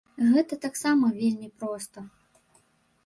Гэта 0.29 0.53
таксама 0.65 1.11
вельмі 1.19 1.49
проста. 1.61 2.07